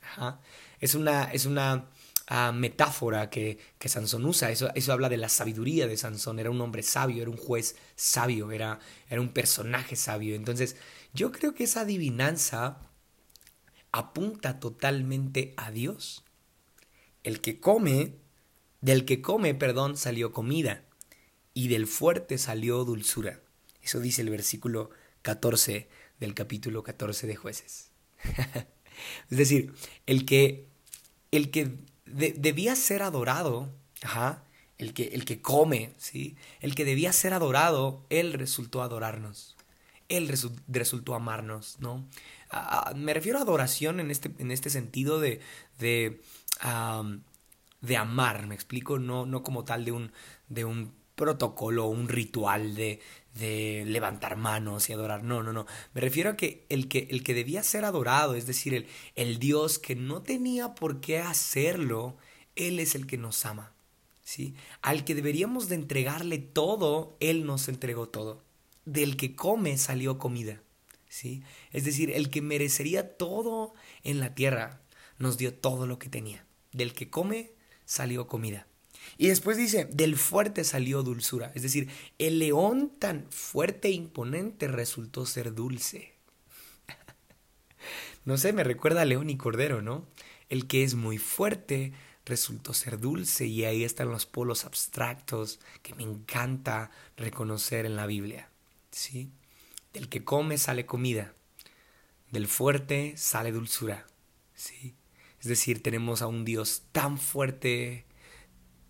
[0.81, 1.91] Es una, es una
[2.27, 4.51] ah, metáfora que, que, Sansón usa.
[4.51, 6.39] Eso, eso habla de la sabiduría de Sansón.
[6.39, 10.35] Era un hombre sabio, era un juez sabio, era, era un personaje sabio.
[10.35, 10.77] Entonces,
[11.13, 12.79] yo creo que esa adivinanza
[13.93, 16.25] apunta totalmente a Dios.
[17.23, 18.17] El que come,
[18.81, 20.85] del que come, perdón, salió comida,
[21.55, 23.41] y del fuerte salió dulzura.
[23.83, 24.91] Eso dice el versículo
[25.23, 25.89] 14
[26.21, 27.91] del capítulo 14 de jueces.
[29.31, 29.75] es decir,
[30.07, 30.67] el que,
[31.31, 31.73] el que
[32.07, 33.71] debía ser adorado,
[34.79, 36.37] el, que, el que come, ¿sí?
[36.61, 39.57] el que debía ser adorado, él resultó adorarnos.
[40.09, 40.29] Él
[40.69, 42.09] resultó amarnos, ¿no?
[42.97, 45.41] me refiero a adoración en este, en este sentido de,
[45.79, 46.23] de,
[47.83, 50.13] de amar, me explico, no, no como tal de un,
[50.49, 53.01] de un protocolo, un ritual de,
[53.39, 55.23] de levantar manos y adorar.
[55.23, 55.67] No, no, no.
[55.95, 59.39] Me refiero a que el que, el que debía ser adorado, es decir, el, el
[59.39, 62.17] Dios que no tenía por qué hacerlo,
[62.57, 63.73] Él es el que nos ama.
[64.23, 64.55] ¿sí?
[64.83, 68.43] Al que deberíamos de entregarle todo, Él nos entregó todo.
[68.85, 70.63] Del que come salió comida.
[71.09, 71.43] ¿sí?
[71.73, 73.75] Es decir, el que merecería todo
[74.05, 74.81] en la tierra,
[75.19, 76.45] nos dio todo lo que tenía.
[76.73, 77.53] Del que come
[77.85, 78.68] salió comida.
[79.19, 81.51] Y después dice, del fuerte salió dulzura.
[81.57, 86.15] Es decir, el león tan fuerte e imponente resultó ser dulce.
[88.25, 90.07] no sé, me recuerda a león y cordero, ¿no?
[90.49, 91.93] El que es muy fuerte
[92.25, 98.07] resultó ser dulce y ahí están los polos abstractos que me encanta reconocer en la
[98.07, 98.49] Biblia.
[98.93, 99.33] ¿Sí?
[99.93, 101.35] Del que come sale comida,
[102.31, 104.07] del fuerte sale dulzura.
[104.55, 104.95] ¿Sí?
[105.41, 108.05] Es decir, tenemos a un Dios tan fuerte,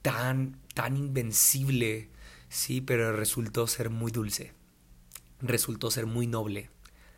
[0.03, 2.09] tan, tan invencible,
[2.49, 4.53] sí, pero resultó ser muy dulce,
[5.41, 6.71] resultó ser muy noble,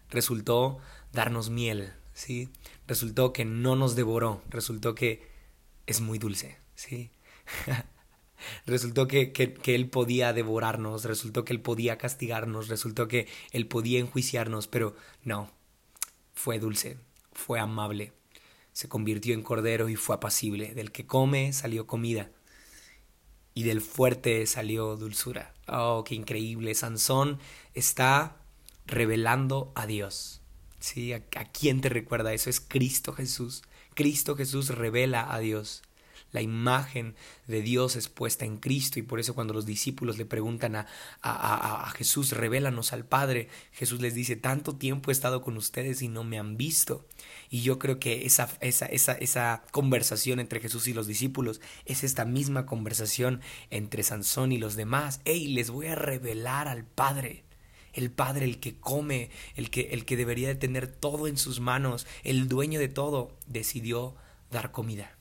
[0.09, 0.79] resultó
[1.13, 2.51] darnos miel, sí,
[2.87, 5.29] resultó que no nos devoró, resultó que
[5.87, 7.11] es muy dulce, sí.
[8.67, 13.67] resultó que, que, que, Él podía devorarnos, resultó que Él podía castigarnos, resultó que Él
[13.67, 15.51] podía enjuiciarnos, pero no,
[16.33, 16.99] fue dulce,
[17.33, 18.13] fue amable,
[18.73, 22.31] se convirtió en cordero y fue apacible, del que come salió comida,
[23.55, 25.53] y del fuerte salió dulzura.
[25.67, 26.75] Oh, qué increíble.
[26.75, 27.39] Sansón
[27.75, 28.37] está
[28.87, 30.41] revelando a Dios.
[30.79, 31.13] ¿Sí?
[31.13, 31.21] ¿A,
[31.53, 32.51] quién te recuerda eso?
[32.51, 33.63] Es Cristo Jesús.
[33.95, 35.83] Cristo Jesús revela a Dios.
[36.33, 37.17] La imagen
[37.49, 40.87] de Dios es puesta en Cristo y por eso cuando los discípulos le preguntan a,
[41.23, 46.03] a, a, Jesús, revélanos al Padre, Jesús les dice, tanto tiempo he estado con ustedes
[46.03, 47.05] y no me han visto.
[47.51, 52.05] Y yo creo que esa, esa, esa, esa conversación entre Jesús y los discípulos es
[52.05, 53.41] esta misma conversación
[53.71, 55.21] entre Sansón y los demás.
[55.25, 57.45] ¡Ey, les voy a revelar al Padre!
[57.93, 61.59] el Padre, el que come, el que, el que debería de tener todo en sus
[61.59, 64.15] manos, el dueño de todo, decidió
[64.49, 65.17] dar comida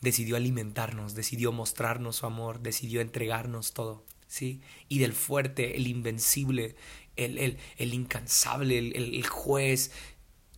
[0.00, 4.60] decidió alimentarnos, decidió mostrarnos su amor, decidió entregarnos todo, ¿sí?
[4.88, 6.76] Y del fuerte, el invencible,
[7.16, 9.90] el, el, el incansable, el, el, juez,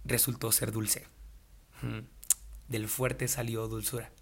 [0.05, 1.07] resultó ser dulce.
[2.69, 4.13] Del fuerte salió dulzura.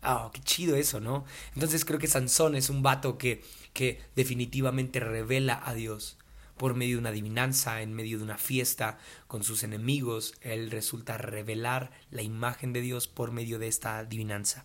[0.00, 1.24] Ah, qué chido eso, ¿no?
[1.54, 6.18] Entonces creo que Sansón es un vato que, que definitivamente revela a Dios
[6.56, 11.18] por medio de una adivinanza, en medio de una fiesta con sus enemigos, él resulta
[11.18, 14.64] revelar la imagen de Dios por medio de esta adivinanza.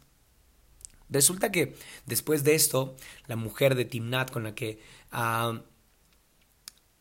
[1.09, 2.95] Resulta que después de esto,
[3.27, 5.61] la mujer de Timnat con la que ah,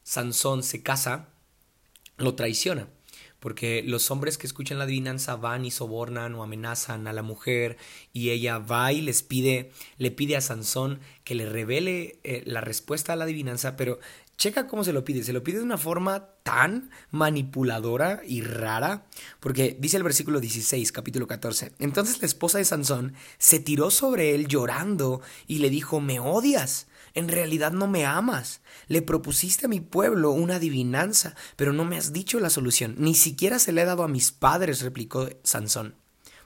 [0.03, 1.29] Sansón se casa,
[2.17, 2.89] lo traiciona
[3.47, 7.77] porque los hombres que escuchan la adivinanza van y sobornan o amenazan a la mujer
[8.13, 12.61] y ella va y les pide, le pide a Sansón que le revele eh, la
[12.61, 14.01] respuesta a la adivinanza, pero
[14.37, 19.07] checa cómo se lo pide, se lo pide de una forma tan manipuladora y rara,
[19.41, 24.35] porque dice el versículo 16, capítulo 14, entonces la esposa de Sansón se tiró sobre
[24.35, 28.61] él llorando y le dijo, me odias en realidad no me amas.
[28.89, 32.95] Le propusiste a mi pueblo una adivinanza, pero no me has dicho la solución.
[32.99, 35.95] Ni siquiera se la he dado a mis padres, replicó Sansón.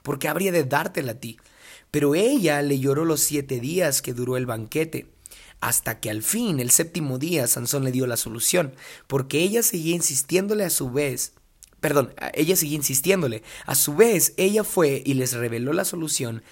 [0.01, 1.37] ¿Por qué habría de dártela a ti?
[1.91, 5.11] Pero ella le lloró los siete días que duró el banquete,
[5.61, 8.75] hasta que al fin, el séptimo día, Sansón le dio la solución,
[9.07, 11.33] porque ella seguía insistiéndole a su vez
[11.81, 13.43] Perdón, ella seguía insistiéndole.
[13.65, 16.43] A su vez, ella fue y les reveló la solución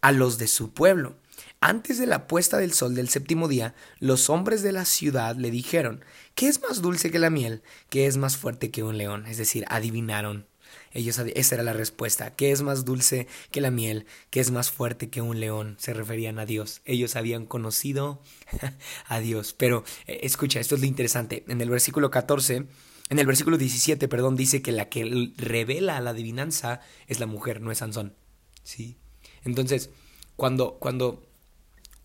[0.00, 1.16] a los de su pueblo.
[1.60, 5.50] Antes de la puesta del sol del séptimo día, los hombres de la ciudad le
[5.50, 6.02] dijeron,
[6.34, 7.62] ¿qué es más dulce que la miel?
[7.90, 9.26] ¿Qué es más fuerte que un león?
[9.26, 10.46] Es decir, adivinaron.
[10.94, 12.34] Ellos, esa era la respuesta.
[12.34, 14.06] ¿Qué es más dulce que la miel?
[14.30, 15.76] ¿Qué es más fuerte que un león?
[15.78, 16.80] Se referían a Dios.
[16.84, 18.22] Ellos habían conocido
[19.08, 19.54] a Dios.
[19.58, 21.44] Pero eh, escucha, esto es lo interesante.
[21.48, 22.66] En el versículo 14,
[23.10, 27.60] en el versículo 17, perdón, dice que la que revela la adivinanza es la mujer,
[27.60, 28.14] no es Sansón.
[28.62, 28.96] ¿Sí?
[29.44, 29.90] Entonces,
[30.36, 31.26] cuando, cuando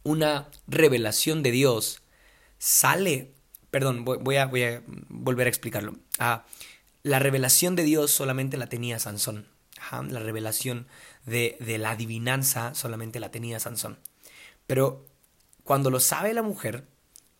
[0.04, 2.02] una revelación de Dios
[2.58, 3.34] sale,
[3.72, 5.96] perdón, voy, a, voy a, volver a explicarlo.
[6.18, 6.46] Ah,
[7.04, 9.48] la revelación de Dios solamente la tenía Sansón.
[9.92, 10.88] la revelación
[11.26, 14.00] de, de la adivinanza solamente la tenía Sansón.
[14.68, 15.06] Pero
[15.64, 16.88] cuando lo sabe la mujer,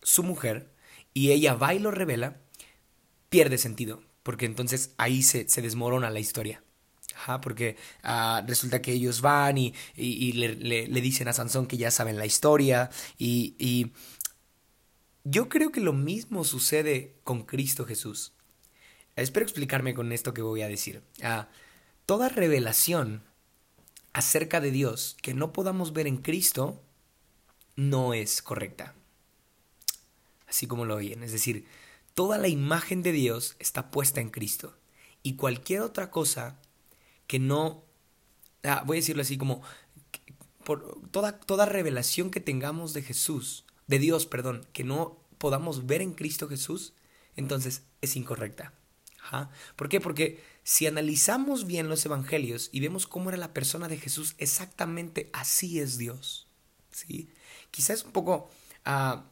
[0.02, 0.70] su mujer,
[1.12, 2.38] y ella va y lo revela,
[3.28, 6.62] pierde sentido, porque entonces ahí se, se desmorona la historia
[7.42, 12.26] porque ah, resulta que ellos van y, le, dicen a Sansón que ya saben la
[12.26, 13.92] historia y,
[15.22, 18.32] yo creo que lo mismo sucede con Cristo Jesús.
[19.20, 21.02] Espero explicarme con esto que voy a decir.
[21.22, 21.48] Ah,
[22.06, 23.22] toda revelación
[24.12, 26.82] acerca de Dios que no podamos ver en Cristo
[27.76, 28.94] no es correcta.
[30.48, 31.22] Así como lo oyen.
[31.22, 31.66] Es decir,
[32.14, 34.76] toda la imagen de Dios está puesta en Cristo.
[35.22, 36.58] Y cualquier otra cosa
[37.26, 37.84] que no,
[38.64, 39.62] ah, voy a decirlo así como,
[40.64, 46.00] por toda, toda revelación que tengamos de Jesús, de Dios, perdón, que no podamos ver
[46.00, 46.94] en Cristo Jesús,
[47.36, 48.72] entonces es incorrecta.
[49.76, 50.00] ¿Por qué?
[50.00, 55.30] Porque si analizamos bien los evangelios y vemos cómo era la persona de Jesús, exactamente
[55.32, 56.46] así es Dios.
[56.90, 57.30] ¿sí?
[57.70, 58.50] Quizás un poco
[58.84, 59.24] ah,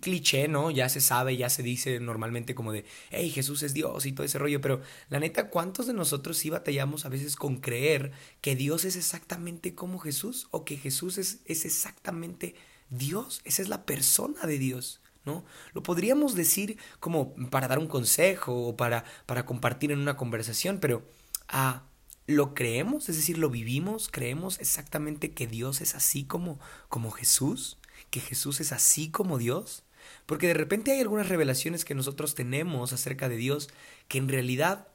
[0.00, 0.70] cliché, ¿no?
[0.70, 4.24] Ya se sabe, ya se dice normalmente como de, hey, Jesús es Dios y todo
[4.24, 8.56] ese rollo, pero la neta, ¿cuántos de nosotros sí batallamos a veces con creer que
[8.56, 12.54] Dios es exactamente como Jesús o que Jesús es, es exactamente
[12.90, 13.40] Dios?
[13.44, 15.00] Esa es la persona de Dios.
[15.26, 20.78] Lo podríamos decir como para dar un consejo o para, para compartir en una conversación,
[20.80, 21.02] pero
[21.48, 21.84] ah,
[22.26, 23.08] ¿lo creemos?
[23.08, 24.08] Es decir, ¿lo vivimos?
[24.10, 26.58] ¿Creemos exactamente que Dios es así como,
[26.88, 27.78] como Jesús?
[28.10, 29.84] que Jesús es así como Dios?
[30.26, 33.68] Porque de repente hay algunas revelaciones que nosotros tenemos acerca de Dios
[34.08, 34.88] que en realidad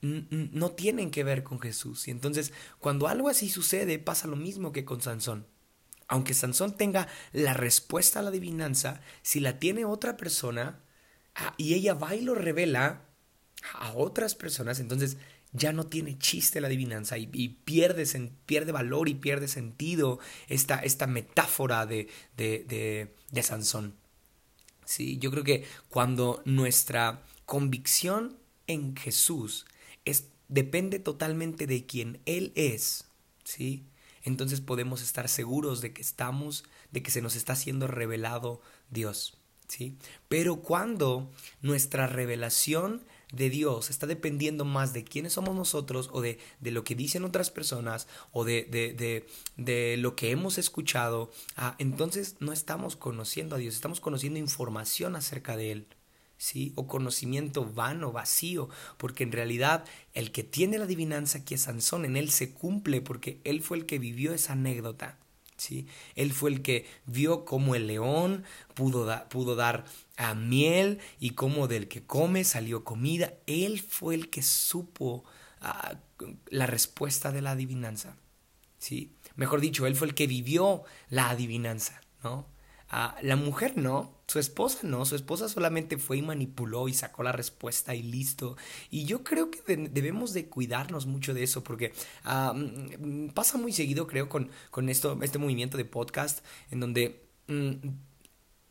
[0.00, 2.06] no tienen que ver con Jesús.
[2.06, 5.46] Y entonces, cuando algo así sucede, pasa lo mismo que con Sansón.
[6.08, 10.80] Aunque Sansón tenga la respuesta a la adivinanza, si la tiene otra persona
[11.34, 13.02] ah, y ella va y lo revela
[13.74, 15.18] a otras personas, entonces
[15.52, 17.26] ya no tiene chiste la adivinanza y,
[17.64, 18.06] pierde,
[18.46, 20.18] pierde, valor y pierde sentido
[20.48, 22.08] esta, metáfora de,
[23.42, 23.94] Sansón.
[24.84, 25.18] ¿Sí?
[25.18, 29.66] Yo creo que cuando nuestra convicción en Jesús
[30.06, 33.04] es, depende totalmente de quien Él es,
[33.44, 33.84] ¿sí?
[34.22, 39.38] Entonces podemos estar seguros de que estamos, de que se nos está siendo revelado Dios.
[39.68, 39.96] ¿sí?
[40.28, 41.30] Pero cuando
[41.62, 46.82] nuestra revelación de Dios está dependiendo más de quiénes somos nosotros o de, de lo
[46.82, 49.26] que dicen otras personas o de, de,
[49.56, 55.14] de lo que hemos escuchado, ah, entonces no estamos conociendo a Dios, estamos conociendo información
[55.14, 55.86] acerca de Él.
[56.40, 56.72] ¿Sí?
[56.76, 62.04] o conocimiento vano, vacío, porque en realidad el que tiene la adivinanza aquí es Sansón,
[62.04, 65.18] en él se cumple porque él fue el que vivió esa anécdota.
[65.58, 65.86] ¿sí?
[66.14, 69.84] Él fue el que vio cómo el león pudo, pudo dar
[70.16, 73.34] a miel y como del que come salió comida.
[73.46, 75.24] Él fue el que supo
[75.60, 75.96] ah,
[76.48, 78.16] la respuesta de la adivinanza.
[78.78, 79.12] ¿sí?
[79.36, 82.00] Mejor dicho, él fue el que vivió la adivinanza.
[82.22, 82.46] ¿no?
[82.88, 87.24] Ah, la mujer no, su esposa no, su esposa solamente fue y manipuló y sacó
[87.24, 88.56] la respuesta y listo.
[88.90, 93.72] Y yo creo que debemos de cuidarnos mucho de eso porque ah, mm, pasa muy
[93.72, 97.24] seguido, creo, con, con esto, este movimiento de podcast en donde...
[97.48, 97.72] Mm,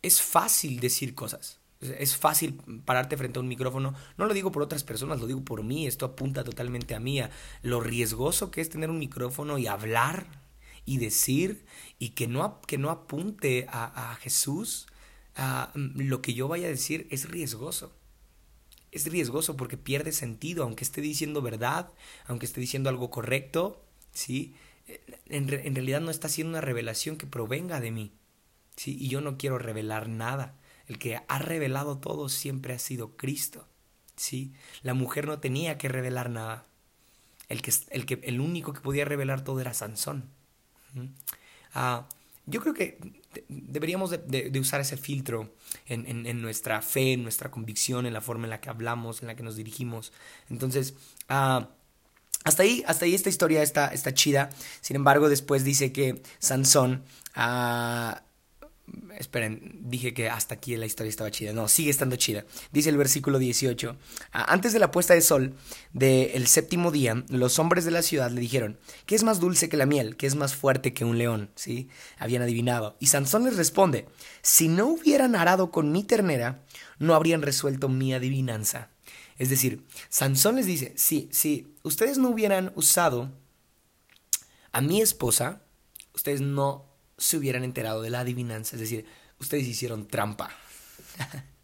[0.01, 1.59] es fácil decir cosas.
[1.81, 3.93] Es fácil pararte frente a un micrófono.
[4.17, 5.85] No lo digo por otras personas, lo digo por mí.
[5.85, 7.21] Esto apunta totalmente a mí,
[7.61, 10.25] lo riesgoso que es tener un micrófono y hablar
[10.85, 11.65] y decir
[11.99, 14.87] y que no, que no apunte a, Jesús.
[15.37, 17.95] A, lo que yo vaya a decir es riesgoso.
[18.91, 21.89] Es riesgoso porque pierde sentido, aunque esté diciendo verdad,
[22.25, 24.55] aunque esté diciendo algo correcto, ¿sí?
[25.27, 28.11] En, en realidad no está haciendo una revelación que provenga de mí.
[28.77, 28.97] ¿sí?
[28.99, 30.55] Y yo no quiero revelar nada.
[30.87, 33.67] El que ha revelado todo siempre ha sido Cristo.
[34.15, 34.53] ¿sí?
[34.83, 36.65] La mujer no tenía que revelar nada.
[37.49, 40.29] El, que, el, que, el único que podía revelar todo era Sansón.
[41.73, 42.07] Ah,
[42.45, 42.97] yo creo que
[43.47, 45.53] deberíamos de, usar ese filtro
[45.85, 49.35] en, nuestra fe, en nuestra convicción, en la forma en la que hablamos, en la
[49.35, 50.11] que nos dirigimos.
[50.49, 50.93] Entonces,
[51.29, 51.69] ah,
[52.43, 54.49] hasta ahí, hasta ahí esta historia está, está chida.
[54.81, 57.03] Sin embargo, después dice que Sansón
[57.35, 58.23] ah,
[59.17, 61.51] Esperen, dije que hasta aquí la historia estaba chida.
[61.51, 62.45] No, sigue estando chida.
[62.71, 63.97] Dice el versículo 18.
[64.31, 65.55] Ah, antes de la puesta de sol
[65.91, 69.75] del séptimo día, los hombres de la ciudad le dijeron, ¿qué es más dulce que
[69.75, 70.15] la miel?
[70.15, 71.49] ¿Qué es más fuerte que un león?
[71.55, 71.89] ¿Sí?
[72.17, 72.95] Habían adivinado.
[72.99, 74.07] Y Sansón les responde,
[74.41, 76.63] si no hubieran arado con mi ternera,
[76.97, 78.89] no habrían resuelto mi adivinanza.
[79.37, 83.31] Es decir, Sansón les dice, sí, si ustedes no hubieran usado
[84.71, 85.61] a mi esposa,
[86.13, 86.86] ustedes no
[87.17, 89.05] se hubieran enterado de la adivinanza, es decir,
[89.39, 90.49] ustedes hicieron trampa.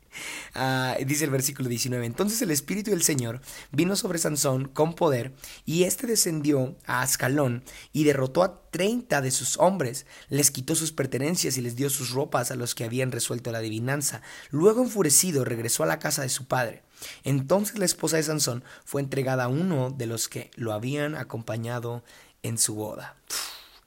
[0.55, 5.33] Ah, dice el versículo 19, entonces el Espíritu del Señor vino sobre Sansón con poder,
[5.65, 10.91] y éste descendió a Ascalón y derrotó a treinta de sus hombres, les quitó sus
[10.91, 14.21] pertenencias y les dio sus ropas a los que habían resuelto la adivinanza.
[14.51, 16.83] Luego enfurecido regresó a la casa de su padre.
[17.23, 22.03] Entonces la esposa de Sansón fue entregada a uno de los que lo habían acompañado
[22.43, 23.15] en su boda.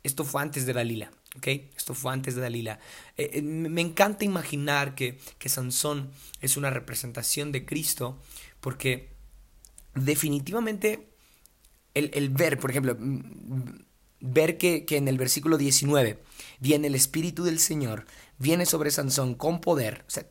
[0.03, 1.11] Esto fue antes de Dalila.
[1.43, 2.79] Esto fue antes de Dalila.
[3.17, 8.19] Eh, eh, me encanta imaginar que, que Sansón es una representación de Cristo
[8.61, 9.11] porque
[9.95, 11.09] definitivamente
[11.95, 12.97] el, ver, por ejemplo,
[14.21, 16.23] ver que, que, en el versículo 19
[16.61, 18.07] viene el Espíritu del Señor,
[18.39, 20.05] viene sobre Sansón con poder.
[20.07, 20.27] O sea,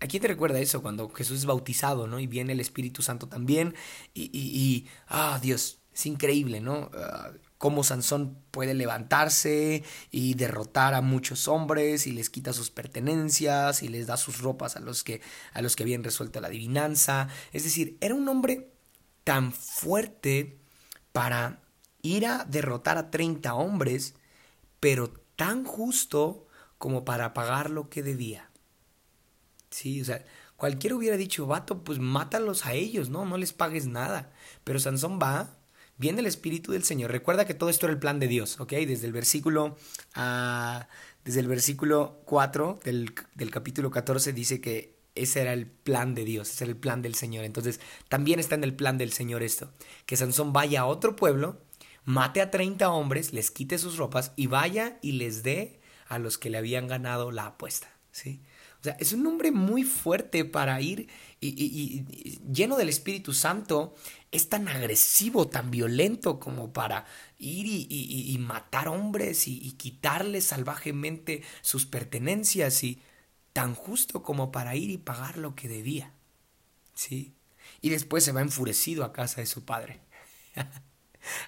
[0.00, 2.20] ¿a quién te recuerda eso cuando Jesús es bautizado, ¿no?
[2.20, 3.74] Y viene el Espíritu Santo también.
[4.12, 6.90] Y, y, ah, Dios, es increíble, ¿no?
[6.94, 7.32] Ah,
[7.64, 13.88] cómo Sansón puede levantarse y derrotar a muchos hombres y les quita sus pertenencias y
[13.88, 15.22] les da sus ropas a los que
[15.54, 17.28] a los que habían resuelto la adivinanza.
[17.54, 18.70] Es decir, era un hombre
[19.24, 20.58] tan fuerte
[21.12, 21.62] para
[22.02, 24.14] ir a derrotar a 30 hombres,
[24.78, 26.46] pero tan justo
[26.76, 28.50] como para pagar lo que debía.
[29.70, 30.22] Sí, o sea,
[30.56, 33.24] cualquiera hubiera dicho, vato, pues mátalos a ellos, ¿no?
[33.24, 34.34] No les pagues nada.
[34.64, 35.53] Pero Sansón va,
[35.96, 37.10] viene el Espíritu del Señor.
[37.10, 38.72] Recuerda que todo esto era el plan de Dios, ¿ok?
[38.72, 39.76] Desde el versículo,
[40.16, 40.84] uh,
[41.24, 46.24] desde el versículo 4 del, del capítulo 14 dice que ese era el plan de
[46.24, 47.44] Dios, ese era el plan del Señor.
[47.44, 49.72] Entonces, también está en el plan del Señor esto,
[50.06, 51.60] que Sansón vaya a otro pueblo,
[52.04, 56.38] mate a 30 hombres, les quite sus ropas y vaya y les dé a los
[56.38, 58.42] que le habían ganado la apuesta, ¿sí?
[58.84, 61.08] O sea, es un hombre muy fuerte para ir
[61.40, 62.04] y,
[62.52, 63.94] lleno del Espíritu Santo,
[64.30, 67.06] es tan agresivo, tan violento como para
[67.38, 73.00] ir y, matar hombres y, quitarles salvajemente sus pertenencias y
[73.54, 76.12] tan justo como para ir y pagar lo que debía.
[76.92, 77.32] ¿Sí?
[77.80, 80.00] Y después se va enfurecido a casa de su padre.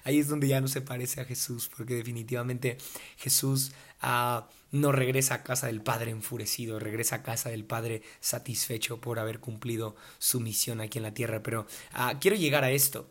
[0.03, 2.77] Ahí es donde ya no se parece a Jesús, porque definitivamente
[3.17, 8.99] Jesús ah, no regresa a casa del Padre enfurecido, regresa a casa del Padre satisfecho
[8.99, 11.43] por haber cumplido su misión aquí en la tierra.
[11.43, 13.09] Pero ah, quiero llegar a esto.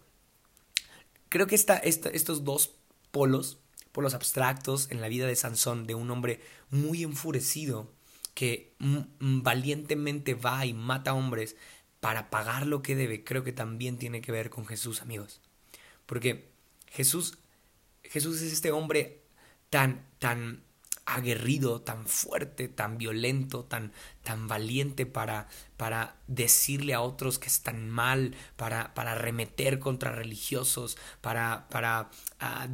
[1.29, 2.75] Creo que esta, estos dos
[3.11, 3.59] polos,
[3.93, 7.91] polos abstractos en la vida de Sansón, de un hombre muy enfurecido,
[8.35, 8.75] que
[9.19, 11.57] valientemente va y mata hombres
[12.01, 15.41] para pagar lo que debe, creo que también tiene que ver con Jesús, amigos.
[16.05, 16.53] Porque
[16.97, 17.37] Jesús,
[18.03, 19.21] Jesús es este hombre
[19.69, 20.65] tan, tan
[21.05, 27.91] aguerrido, tan fuerte, tan violento, tan, tan valiente para, para decirle a otros que están
[27.91, 32.67] mal, para, para arremeter contra religiosos, para, para ah,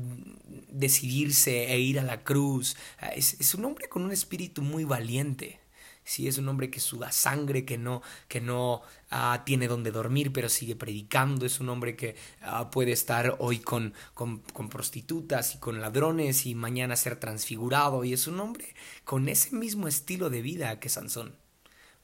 [0.69, 2.77] decidirse e ir a la cruz.
[3.01, 5.62] Ah, es un hombre con un espíritu muy valiente.
[6.05, 10.33] Sí, es un hombre que suda sangre, que no, que no ah, tiene donde dormir,
[10.33, 11.47] pero sigue predicando.
[11.47, 16.45] Es un hombre que ah, puede estar hoy con, con, con, prostitutas y con ladrones
[16.47, 18.03] y mañana ser transfigurado.
[18.05, 21.37] Y es un hombre con ese mismo estilo de vida que Sansón.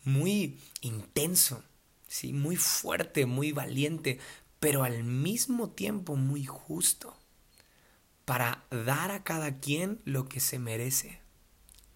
[0.05, 1.65] Muy intenso,
[2.07, 2.33] ¿sí?
[2.33, 4.21] muy fuerte, muy valiente,
[4.61, 7.17] pero al mismo tiempo muy justo
[8.25, 11.21] para dar a cada quien lo que se merece.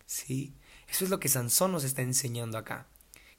[0.07, 0.55] ¿Sí?
[0.93, 2.87] Eso es lo que Sansón nos está enseñando acá.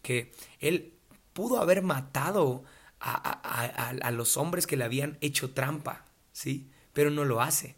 [0.02, 0.98] Que él
[1.34, 2.64] pudo haber matado
[3.00, 6.72] a, los hombres que le habían hecho trampa, ¿sí?
[6.94, 7.76] Pero no lo hace.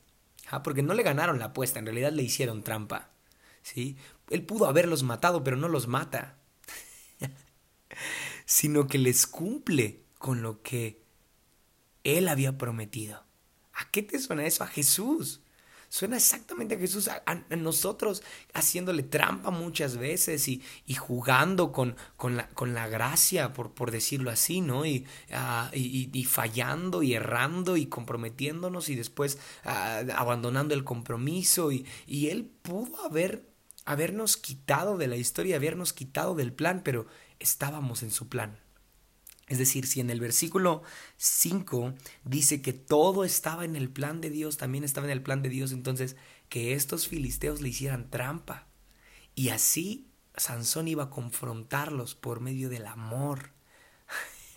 [0.50, 0.64] ¿ah?
[0.64, 3.10] Porque no le ganaron la apuesta, en realidad le hicieron trampa.
[3.64, 3.98] ¿sí?
[4.30, 6.38] Él pudo haberlos matado, pero no los mata.
[8.46, 11.04] sino que les cumple con lo que
[12.06, 13.26] él había prometido.
[13.74, 14.64] ¿A qué te suena eso?
[14.64, 15.42] A Jesús.
[15.96, 18.22] Suena exactamente a Jesús, a, nosotros
[18.54, 23.92] haciéndole trampa muchas veces y, y jugando con, con, la, con, la, gracia, por, por,
[23.92, 24.84] decirlo así, ¿no?
[25.32, 31.72] Ah, y, y, fallando y errando y comprometiéndonos y después ah, abandonando el compromiso.
[31.72, 31.86] Y,
[32.28, 33.48] Él pudo haber,
[33.86, 37.08] habernos quitado de la historia, habernos quitado del plan, pero
[37.40, 38.60] estábamos en su plan.
[39.48, 40.82] Es decir, si en el versículo
[41.18, 45.42] 5 dice que todo estaba en el plan de Dios, también estaba en el plan
[45.44, 46.16] de Dios, entonces
[46.50, 48.68] que estos filisteos le hicieran trampa.
[49.36, 53.52] Y así Sansón iba a confrontarlos por medio del amor.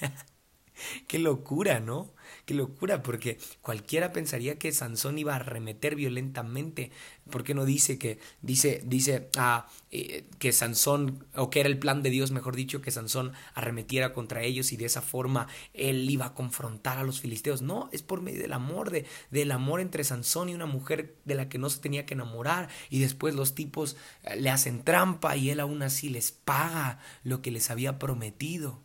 [1.06, 2.10] Qué locura, ¿no?
[2.44, 6.90] Qué locura, porque cualquiera pensaría que Sansón iba a arremeter violentamente.
[7.30, 11.78] ¿Por qué no dice que, dice, dice ah, eh, que Sansón, o que era el
[11.78, 16.08] plan de Dios, mejor dicho, que Sansón arremetiera contra ellos y de esa forma él
[16.08, 17.62] iba a confrontar a los filisteos?
[17.62, 21.34] No, es por medio del amor, de, del amor entre Sansón y una mujer de
[21.34, 22.68] la que no se tenía que enamorar.
[22.90, 27.42] Y después los tipos eh, le hacen trampa y él aún así les paga lo
[27.42, 28.80] que les había prometido.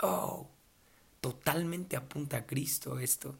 [0.00, 0.57] Oh
[1.20, 3.36] totalmente apunta a Cristo esto.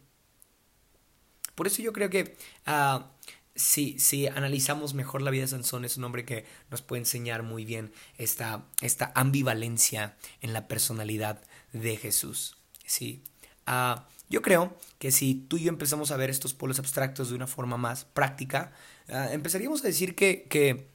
[1.55, 3.11] Por eso yo creo que ah,
[3.55, 7.43] si, si, analizamos mejor la vida de Sansón, es un hombre que nos puede enseñar
[7.43, 12.57] muy bien esta, esta ambivalencia en la personalidad de Jesús.
[12.87, 13.25] ¿sí?
[13.67, 17.35] Ah, yo creo que si tú y yo empezamos a ver estos polos abstractos de
[17.35, 18.73] una forma más práctica,
[19.09, 20.89] ah, empezaríamos a decir que, que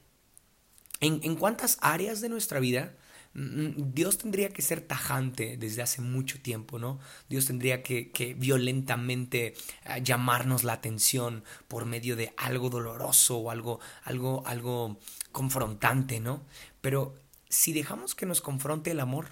[1.01, 2.95] en, en cuántas áreas de nuestra vida
[3.35, 6.99] Dios tendría que ser tajante desde hace mucho tiempo, ¿no?
[7.29, 9.55] Dios tendría que, que violentamente
[9.85, 14.99] ah, llamarnos la atención por medio de algo doloroso o algo, algo, algo
[15.31, 16.45] confrontante, ¿no?
[16.81, 17.15] Pero
[17.49, 19.29] si dejamos que nos confronte el amor,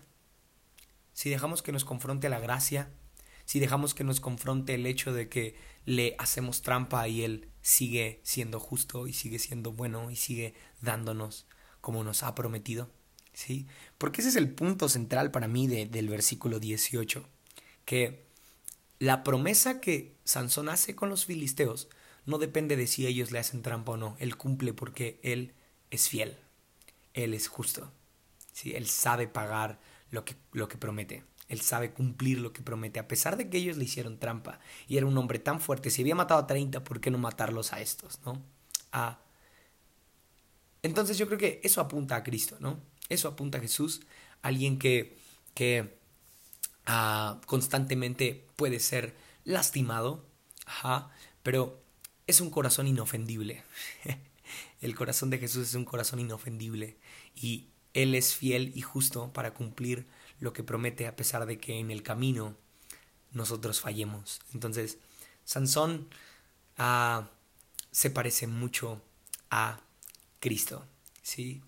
[1.14, 2.90] si dejamos que nos confronte la gracia,
[3.46, 8.20] si dejamos que nos confronte el hecho de que le hacemos trampa y Él sigue
[8.24, 11.46] siendo justo y sigue siendo bueno y sigue dándonos
[11.82, 12.90] como nos ha prometido,
[13.34, 13.68] ¿sí?
[13.98, 17.28] Porque ese es el punto central para mí del versículo 18,
[17.86, 18.26] que
[19.00, 21.88] la promesa que Sansón hace con los filisteos
[22.26, 25.54] no depende de si ellos le hacen trampa o no, él cumple porque él
[25.90, 26.38] es fiel,
[27.14, 27.92] él es justo,
[28.54, 28.74] ¿sí?
[28.76, 29.80] él sabe pagar
[30.12, 31.24] lo que, lo que promete.
[31.48, 34.62] Él sabe cumplir lo que promete, a pesar de que ellos le hicieron trampa.
[34.88, 35.90] Y era un hombre tan fuerte.
[35.90, 38.22] Si había matado a 30, ¿por qué no matarlos a estos?
[38.26, 38.42] ¿no?
[38.94, 39.20] Ah,
[40.82, 42.80] entonces yo creo que eso apunta a Cristo, ¿no?
[43.12, 44.00] Eso apunta a Jesús,
[44.42, 45.18] alguien que,
[45.54, 45.98] que
[46.86, 50.24] ah, constantemente puede ser lastimado,
[51.44, 51.78] pero
[52.26, 53.66] es un corazón inofendible.
[54.82, 56.96] El corazón de Jesús es un corazón inofendible
[57.36, 60.08] y Él es fiel y justo para cumplir
[60.40, 62.56] lo que promete a pesar de que en el camino
[63.34, 64.40] nosotros fallemos.
[64.54, 65.00] Entonces,
[65.44, 66.08] Sansón
[66.78, 67.30] ah,
[67.92, 69.02] se parece mucho
[69.50, 69.82] a
[70.40, 70.86] Cristo.
[71.22, 71.62] ¿sí?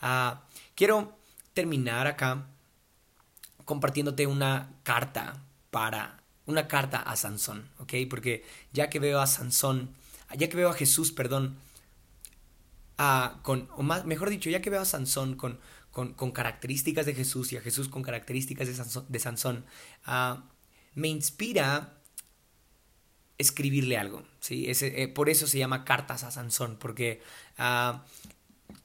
[0.00, 0.42] Ah,
[0.78, 1.18] quiero
[1.54, 2.46] terminar acá
[3.64, 7.94] compartiéndote una carta para una carta a Sansón, ¿ok?
[8.08, 9.90] Porque ya que veo a Sansón,
[10.36, 11.56] ya que veo a Jesús, perdón,
[13.42, 15.58] con, o más, mejor dicho, ya que veo a Sansón con,
[15.90, 18.68] con, características de Jesús y a Jesús con características
[19.08, 19.64] de Sansón,
[20.04, 20.44] ah,
[20.94, 21.98] me inspira
[23.36, 24.66] escribirle algo, ¿sí?
[24.68, 27.20] Eh, por eso se llama cartas a Sansón, porque
[27.58, 28.04] ah,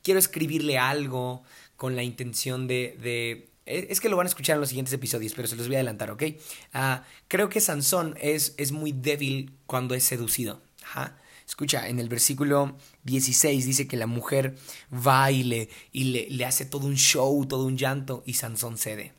[0.02, 1.44] quiero escribirle algo
[1.76, 5.34] con la intención de, e, es que lo van a escuchar en los siguientes episodios,
[5.34, 6.24] pero se los voy a adelantar, ¿ok?
[6.74, 10.62] Ah, creo que Sansón es, es, muy débil cuando es seducido.
[11.48, 14.56] Escucha, en el versículo 16 dice que la mujer
[14.92, 19.14] va y, le, y le, hace todo un show, todo un llanto, y Sansón cede.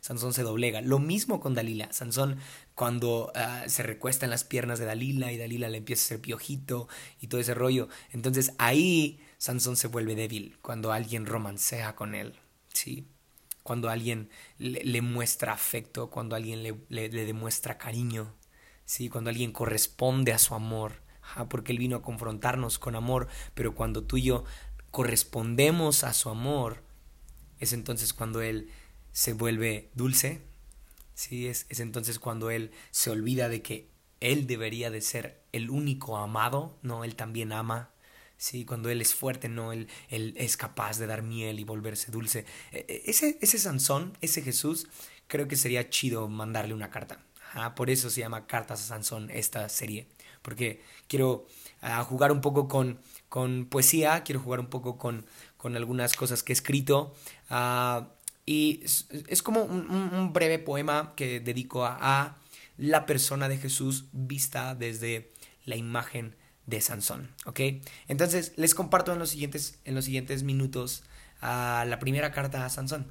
[0.00, 0.82] Sansón se doblega.
[0.82, 1.90] Lo mismo con Dalila.
[1.92, 2.36] Sansón
[2.74, 6.20] cuando ah, se recuesta en las piernas de Dalila y Dalila le empieza a hacer
[6.20, 6.86] piojito
[7.20, 7.88] y todo ese rollo.
[8.12, 12.34] Entonces ahí Sansón se vuelve débil cuando alguien romancea con él,
[12.72, 13.06] ¿sí?
[13.62, 18.34] Cuando alguien le, muestra afecto, cuando alguien le, demuestra cariño,
[18.84, 19.08] ¿sí?
[19.08, 21.02] Cuando alguien corresponde a su amor,
[21.48, 24.44] porque él vino a confrontarnos con amor, pero cuando tú y yo
[24.90, 26.82] correspondemos a su amor,
[27.60, 28.70] es entonces cuando él
[29.12, 30.42] se vuelve dulce,
[31.14, 31.46] ¿sí?
[31.46, 36.16] Es, es entonces cuando él se olvida de que él debería de ser el único
[36.16, 37.90] amado, no, él también ama,
[38.38, 42.12] Sí, cuando él es fuerte, no, él, él es capaz de dar miel y volverse
[42.12, 42.46] dulce.
[42.70, 44.86] E, e, ese, ese Sansón, ese Jesús,
[45.26, 47.20] creo que sería chido mandarle una carta.
[47.74, 50.06] por eso se llama Cartas a Sansón esta serie.
[50.42, 51.46] Porque quiero
[51.82, 55.26] ah, jugar un poco con, con poesía, quiero jugar un poco con,
[55.56, 57.16] con algunas cosas que he escrito.
[57.50, 58.08] Ah,
[58.46, 58.82] y
[59.26, 62.36] es, como un, breve poema que dedico a, a
[62.76, 65.32] la persona de Jesús vista desde
[65.64, 66.47] la imagen de
[66.80, 67.60] Sansón, ¿ok?
[68.06, 71.02] Entonces les comparto en los siguientes, en los siguientes minutos
[71.40, 73.06] a la primera carta a Sansón.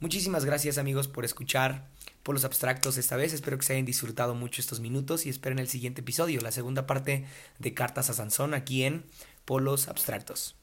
[0.00, 1.86] Muchísimas gracias amigos por escuchar
[2.22, 3.32] por los abstractos esta vez.
[3.32, 6.86] Espero que se hayan disfrutado mucho estos minutos y esperen el siguiente episodio, la segunda
[6.86, 7.24] parte
[7.58, 9.04] de Cartas a Sansón aquí en
[9.44, 10.56] Polos Abstractos.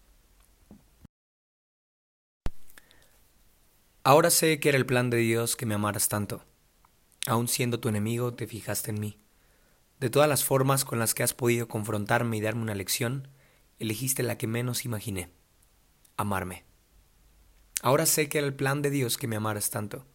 [4.03, 6.43] Ahora sé que era el plan de Dios que me amaras tanto.
[7.27, 9.19] Aun siendo tu enemigo, te fijaste en mí.
[9.99, 13.27] De todas las formas con las que has podido confrontarme y darme una lección,
[13.79, 15.29] elegiste la que menos imaginé,
[16.17, 16.65] amarme.
[17.81, 20.05] Ahora sé que era el plan de Dios que me amaras tanto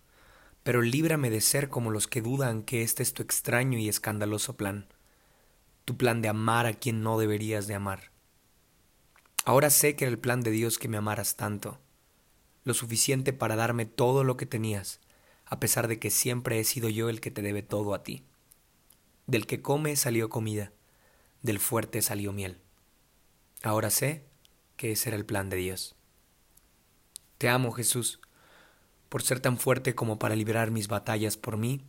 [0.64, 4.56] pero líbrame de ser como los que dudan que este es tu extraño y escandaloso
[4.56, 4.88] plan,
[5.84, 8.10] tu plan de amar a quien no deberías de amar.
[9.44, 11.78] Ahora sé que era el plan de Dios que me amaras tanto,
[12.64, 15.00] lo suficiente para darme todo lo que tenías,
[15.44, 18.24] a pesar de que siempre he sido yo el que te debe todo a ti.
[19.26, 20.72] Del que come salió comida,
[21.42, 22.60] del fuerte salió miel.
[23.62, 24.24] Ahora sé
[24.76, 25.96] que ese era el plan de Dios.
[27.38, 28.20] Te amo, Jesús
[29.14, 31.84] por ser tan fuerte como para liberar mis batallas por mí,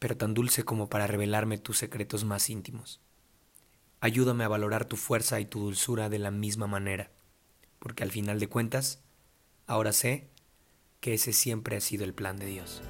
[0.00, 3.00] pero tan dulce como para revelarme tus secretos más íntimos.
[4.00, 7.12] Ayúdame a valorar tu fuerza y tu dulzura de la misma manera,
[7.78, 9.04] porque al final de cuentas,
[9.68, 10.30] ahora sé
[10.98, 12.82] que ese siempre ha sido el plan de Dios.